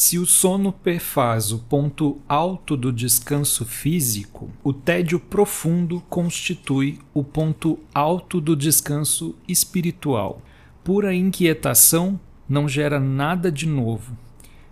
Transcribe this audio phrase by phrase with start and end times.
[0.00, 7.24] Se o sono perfaz o ponto alto do descanso físico, o tédio profundo constitui o
[7.24, 10.40] ponto alto do descanso espiritual.
[10.84, 14.16] Pura inquietação não gera nada de novo,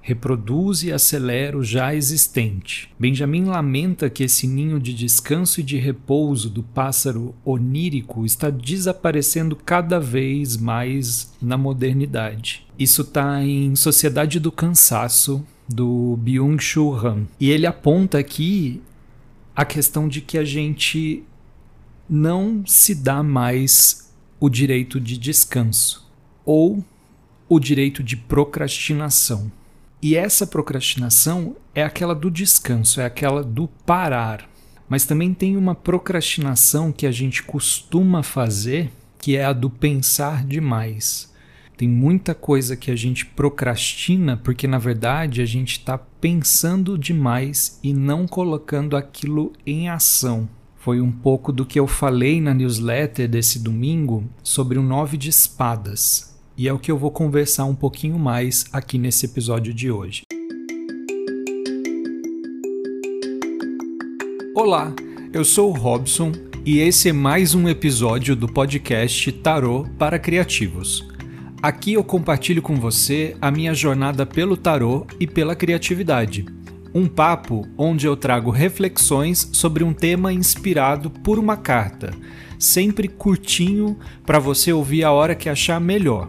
[0.00, 2.90] reproduz e acelera o já existente.
[2.98, 9.54] Benjamin lamenta que esse ninho de descanso e de repouso do pássaro onírico está desaparecendo
[9.54, 12.66] cada vez mais na modernidade.
[12.78, 17.26] Isso está em Sociedade do Cansaço, do Byung-Chul Han.
[17.38, 18.80] E ele aponta aqui
[19.54, 21.22] a questão de que a gente
[22.08, 24.10] não se dá mais
[24.40, 26.10] o direito de descanso
[26.44, 26.82] ou
[27.48, 29.52] o direito de procrastinação.
[30.02, 34.48] E essa procrastinação é aquela do descanso, é aquela do parar.
[34.88, 40.44] Mas também tem uma procrastinação que a gente costuma fazer, que é a do pensar
[40.44, 41.30] demais.
[41.76, 47.78] Tem muita coisa que a gente procrastina porque, na verdade, a gente está pensando demais
[47.82, 50.48] e não colocando aquilo em ação.
[50.78, 55.28] Foi um pouco do que eu falei na newsletter desse domingo sobre o Nove de
[55.28, 56.29] Espadas
[56.60, 60.24] e é o que eu vou conversar um pouquinho mais aqui nesse episódio de hoje.
[64.54, 64.92] Olá,
[65.32, 71.08] eu sou o Robson e esse é mais um episódio do podcast Tarô para Criativos.
[71.62, 76.44] Aqui eu compartilho com você a minha jornada pelo tarô e pela criatividade.
[76.94, 82.10] Um papo onde eu trago reflexões sobre um tema inspirado por uma carta,
[82.58, 86.28] sempre curtinho para você ouvir a hora que achar melhor.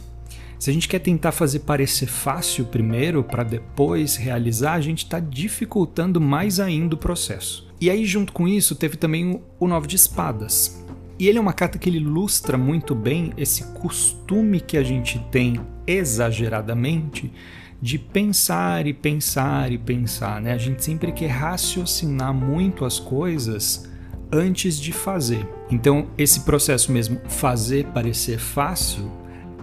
[0.58, 5.20] Se a gente quer tentar fazer parecer fácil primeiro para depois realizar, a gente está
[5.20, 7.68] dificultando mais ainda o processo.
[7.80, 10.84] E aí, junto com isso, teve também o Nove de Espadas.
[11.16, 15.60] E ele é uma carta que ilustra muito bem esse costume que a gente tem
[15.86, 17.32] exageradamente
[17.80, 20.52] de pensar e pensar e pensar, né?
[20.52, 23.88] A gente sempre quer raciocinar muito as coisas
[24.32, 25.48] antes de fazer.
[25.70, 29.10] Então, esse processo mesmo, fazer parecer fácil,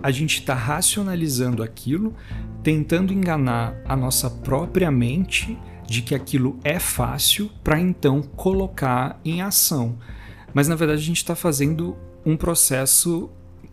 [0.02, 2.14] a gente está racionalizando aquilo,
[2.64, 9.42] tentando enganar a nossa própria mente de que aquilo é fácil para então colocar em
[9.42, 9.98] ação.
[10.54, 11.96] Mas na verdade a gente está fazendo
[12.26, 13.30] um processo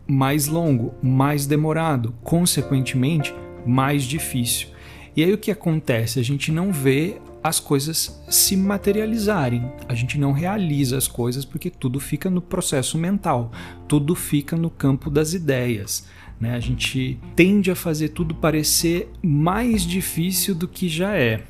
[0.07, 3.35] mais longo, mais demorado, consequentemente
[3.67, 4.69] mais difícil.
[5.15, 6.19] E aí o que acontece?
[6.19, 9.71] A gente não vê as coisas se materializarem.
[9.89, 13.51] A gente não realiza as coisas porque tudo fica no processo mental,
[13.89, 16.07] tudo fica no campo das ideias.
[16.41, 16.55] Né?
[16.55, 21.43] A gente tende a fazer tudo parecer mais difícil do que já é.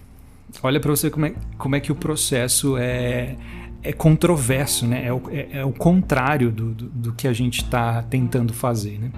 [0.62, 3.36] Olha para você como é, como é que o processo é,
[3.82, 5.06] é controverso, né?
[5.06, 8.98] é, o, é, é o contrário do, do, do que a gente está tentando fazer.
[8.98, 9.10] Né?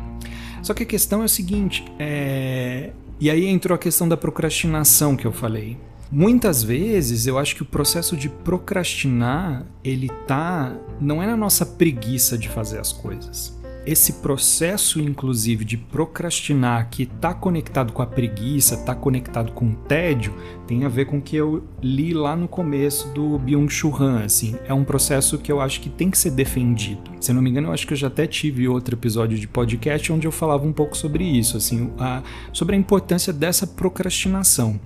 [0.64, 2.90] Só que a questão é o seguinte, é...
[3.20, 5.76] e aí entrou a questão da procrastinação que eu falei.
[6.11, 11.66] Muitas vezes eu acho que o processo de procrastinar, ele tá não é na nossa
[11.66, 13.55] preguiça de fazer as coisas.
[13.86, 19.75] Esse processo, inclusive, de procrastinar, que está conectado com a preguiça, está conectado com o
[19.75, 20.34] tédio,
[20.66, 24.56] tem a ver com o que eu li lá no começo do Byung-Chul Han, assim.
[24.66, 27.10] É um processo que eu acho que tem que ser defendido.
[27.20, 30.12] Se não me engano, eu acho que eu já até tive outro episódio de podcast
[30.12, 32.22] onde eu falava um pouco sobre isso, assim, a,
[32.52, 34.81] sobre a importância dessa procrastinação.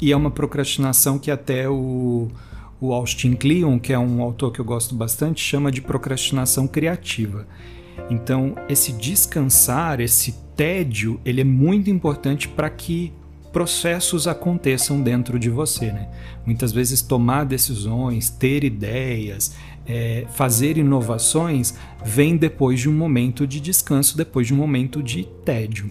[0.00, 2.28] E é uma procrastinação que até o
[2.80, 7.46] o Austin Kleon, que é um autor que eu gosto bastante, chama de procrastinação criativa.
[8.08, 13.12] Então, esse descansar, esse tédio, ele é muito importante para que
[13.52, 15.86] processos aconteçam dentro de você.
[15.86, 16.08] Né?
[16.46, 19.56] Muitas vezes, tomar decisões, ter ideias,
[19.86, 21.74] é, fazer inovações
[22.04, 25.90] vem depois de um momento de descanso, depois de um momento de tédio.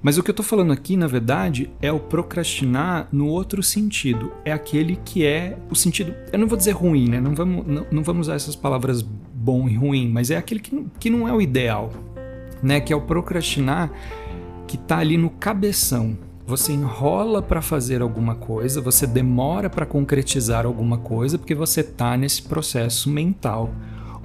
[0.00, 4.32] Mas o que eu estou falando aqui, na verdade, é o procrastinar no outro sentido.
[4.44, 6.14] É aquele que é o sentido.
[6.32, 7.20] Eu não vou dizer ruim, né?
[7.20, 9.04] Não vamos, não, não vamos usar essas palavras
[9.48, 11.90] bom e ruim, mas é aquele que, que não é o ideal,
[12.62, 12.80] né?
[12.80, 13.90] Que é o procrastinar
[14.66, 16.18] que está ali no cabeção.
[16.46, 22.14] Você enrola para fazer alguma coisa, você demora para concretizar alguma coisa porque você está
[22.14, 23.70] nesse processo mental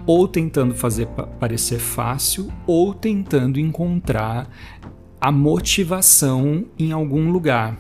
[0.06, 1.08] ou tentando fazer
[1.40, 4.50] parecer fácil, ou tentando encontrar
[5.22, 7.78] a motivação em algum lugar,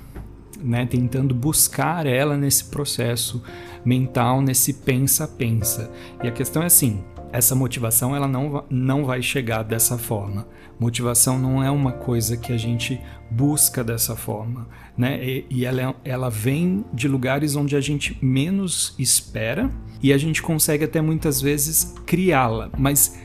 [0.64, 0.86] né?
[0.86, 3.44] Tentando buscar ela nesse processo
[3.84, 5.92] mental, nesse pensa-pensa.
[6.24, 10.48] E a questão é assim, essa motivação ela não, não vai chegar dessa forma.
[10.80, 15.20] Motivação não é uma coisa que a gente busca dessa forma, né?
[15.26, 19.72] E, e ela, ela vem de lugares onde a gente menos espera
[20.02, 23.20] e a gente consegue até muitas vezes criá-la, mas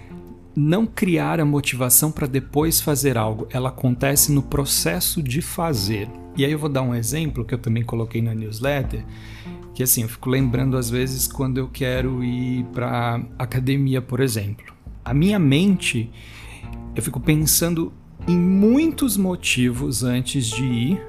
[0.56, 6.08] não criar a motivação para depois fazer algo, ela acontece no processo de fazer.
[6.34, 9.04] E aí eu vou dar um exemplo que eu também coloquei na newsletter,
[9.74, 14.74] que assim, eu fico lembrando às vezes quando eu quero ir para academia, por exemplo.
[15.04, 16.10] A minha mente,
[16.94, 17.92] eu fico pensando
[18.26, 21.02] em muitos motivos antes de ir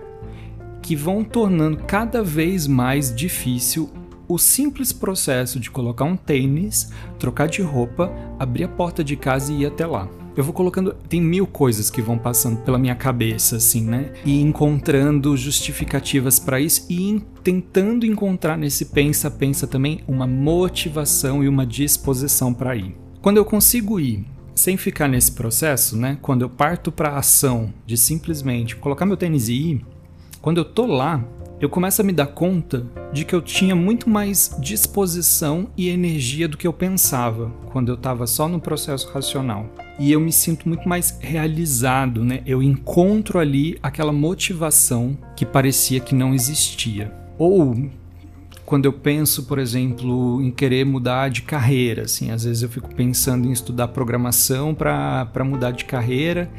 [0.82, 3.90] que vão tornando cada vez mais difícil
[4.28, 9.52] o simples processo de colocar um tênis, trocar de roupa, abrir a porta de casa
[9.52, 10.08] e ir até lá.
[10.36, 10.94] Eu vou colocando.
[11.08, 14.14] Tem mil coisas que vão passando pela minha cabeça, assim, né?
[14.24, 21.66] E encontrando justificativas para isso e tentando encontrar nesse pensa-pensa também uma motivação e uma
[21.66, 22.96] disposição para ir.
[23.22, 26.18] Quando eu consigo ir sem ficar nesse processo, né?
[26.22, 29.86] Quando eu parto para a ação de simplesmente colocar meu tênis e ir,
[30.42, 31.24] quando eu tô lá,
[31.62, 36.48] eu começo a me dar conta de que eu tinha muito mais disposição e energia
[36.48, 39.70] do que eu pensava quando eu estava só no processo racional.
[40.00, 42.42] E eu me sinto muito mais realizado, né?
[42.46, 47.14] Eu encontro ali aquela motivação que parecia que não existia.
[47.38, 47.90] Ou
[48.66, 52.96] quando eu penso, por exemplo, em querer mudar de carreira, assim, às vezes eu fico
[52.96, 56.50] pensando em estudar programação para mudar de carreira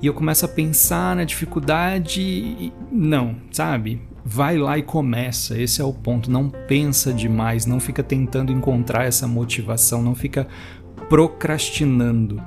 [0.00, 4.00] e eu começo a pensar na dificuldade e não, sabe?
[4.28, 5.56] Vai lá e começa.
[5.56, 6.28] Esse é o ponto.
[6.28, 10.48] Não pensa demais, não fica tentando encontrar essa motivação, não fica
[11.08, 12.42] procrastinando.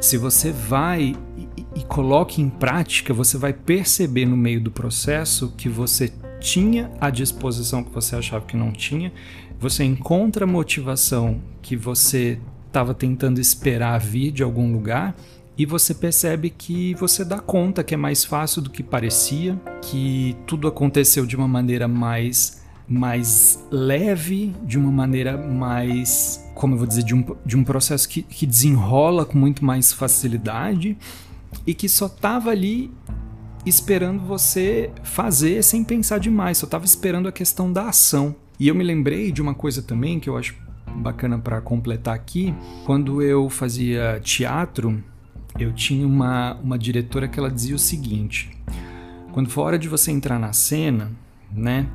[0.00, 5.54] Se você vai e, e coloque em prática, você vai perceber no meio do processo
[5.56, 9.12] que você tinha a disposição que você achava que não tinha,
[9.56, 15.14] você encontra a motivação que você estava tentando esperar vir de algum lugar
[15.56, 20.36] e você percebe que você dá conta que é mais fácil do que parecia, que
[20.46, 22.60] tudo aconteceu de uma maneira mais
[22.90, 28.08] mais leve, de uma maneira mais, como eu vou dizer, de um, de um processo
[28.08, 30.98] que, que desenrola com muito mais facilidade
[31.64, 32.92] e que só estava ali
[33.64, 38.34] esperando você fazer sem pensar demais, só estava esperando a questão da ação.
[38.58, 40.56] E eu me lembrei de uma coisa também que eu acho
[40.96, 42.52] bacana para completar aqui,
[42.84, 45.02] quando eu fazia teatro,
[45.58, 48.50] eu tinha uma, uma diretora que ela dizia o seguinte:
[49.32, 51.10] quando for hora de você entrar na cena,
[51.52, 51.86] né,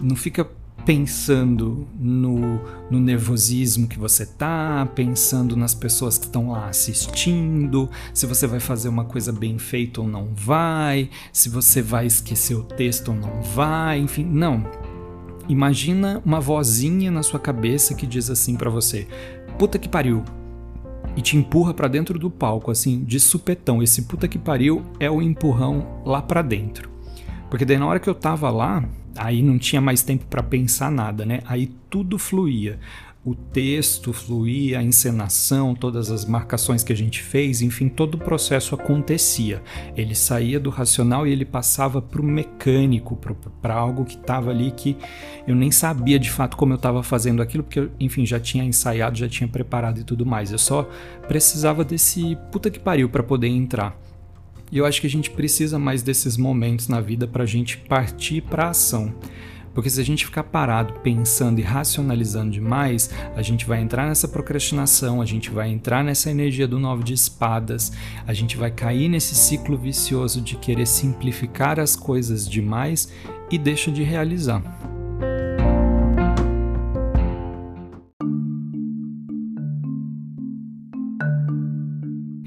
[0.00, 0.48] não fica
[0.84, 2.60] pensando no,
[2.90, 8.60] no nervosismo que você tá, pensando nas pessoas que estão lá assistindo, se você vai
[8.60, 13.14] fazer uma coisa bem feita ou não vai, se você vai esquecer o texto ou
[13.14, 14.64] não vai, enfim, não.
[15.48, 19.06] Imagina uma vozinha na sua cabeça que diz assim para você:
[19.58, 20.22] "Puta que pariu,
[21.16, 23.82] e te empurra para dentro do palco, assim, de supetão.
[23.82, 26.90] Esse puta que pariu é o empurrão lá para dentro.
[27.50, 28.84] Porque daí na hora que eu tava lá,
[29.16, 31.40] aí não tinha mais tempo para pensar nada, né?
[31.46, 32.78] Aí tudo fluía.
[33.24, 38.18] o texto fluía, a encenação, todas as marcações que a gente fez, enfim, todo o
[38.18, 39.62] processo acontecia.
[39.96, 43.18] Ele saía do racional e ele passava para o mecânico,
[43.62, 44.94] para algo que estava ali que
[45.46, 49.16] eu nem sabia de fato como eu estava fazendo aquilo, porque, enfim, já tinha ensaiado,
[49.16, 50.52] já tinha preparado e tudo mais.
[50.52, 50.86] Eu só
[51.26, 53.98] precisava desse puta que pariu para poder entrar.
[54.74, 57.78] E eu acho que a gente precisa mais desses momentos na vida para a gente
[57.78, 59.14] partir para ação.
[59.72, 64.26] Porque se a gente ficar parado pensando e racionalizando demais, a gente vai entrar nessa
[64.26, 67.92] procrastinação, a gente vai entrar nessa energia do nove de espadas,
[68.26, 73.12] a gente vai cair nesse ciclo vicioso de querer simplificar as coisas demais
[73.52, 74.60] e deixa de realizar.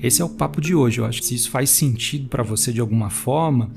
[0.08, 1.00] Esse é o papo de hoje.
[1.00, 3.70] Eu acho que se isso faz sentido para você de alguma forma,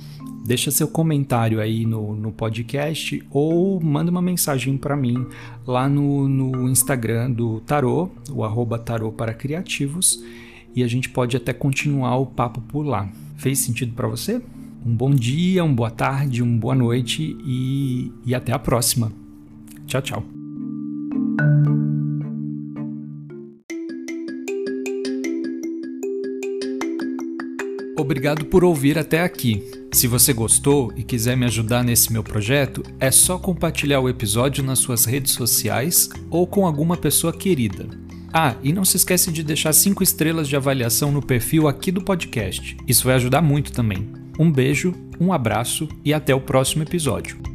[0.46, 5.26] deixa seu comentário aí no, no podcast ou manda uma mensagem para mim
[5.66, 10.22] lá no, no Instagram do Tarô, o arroba Tarô para Criativos,
[10.72, 13.10] e a gente pode até continuar o papo por lá.
[13.36, 14.40] Fez sentido para você?
[14.86, 19.10] Um bom dia, uma boa tarde, uma boa noite e, e até a próxima.
[19.84, 20.24] Tchau, tchau.
[28.00, 29.62] Obrigado por ouvir até aqui.
[29.92, 34.64] Se você gostou e quiser me ajudar nesse meu projeto, é só compartilhar o episódio
[34.64, 37.86] nas suas redes sociais ou com alguma pessoa querida.
[38.32, 42.02] Ah, e não se esquece de deixar 5 estrelas de avaliação no perfil aqui do
[42.02, 42.76] podcast.
[42.86, 44.08] Isso vai ajudar muito também.
[44.38, 47.49] Um beijo, um abraço e até o próximo episódio.